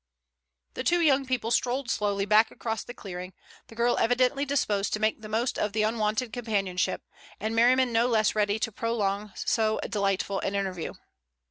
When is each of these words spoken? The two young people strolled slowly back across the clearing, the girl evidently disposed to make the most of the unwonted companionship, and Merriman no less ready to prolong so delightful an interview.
The 0.73 0.83
two 0.83 0.99
young 0.99 1.27
people 1.27 1.51
strolled 1.51 1.91
slowly 1.91 2.25
back 2.25 2.49
across 2.49 2.83
the 2.83 2.95
clearing, 2.95 3.33
the 3.67 3.75
girl 3.75 3.99
evidently 3.99 4.45
disposed 4.45 4.93
to 4.93 4.99
make 4.99 5.21
the 5.21 5.29
most 5.29 5.59
of 5.59 5.73
the 5.73 5.83
unwonted 5.83 6.33
companionship, 6.33 7.03
and 7.39 7.55
Merriman 7.55 7.93
no 7.93 8.07
less 8.07 8.33
ready 8.33 8.57
to 8.57 8.71
prolong 8.71 9.31
so 9.35 9.79
delightful 9.87 10.39
an 10.39 10.55
interview. 10.55 10.93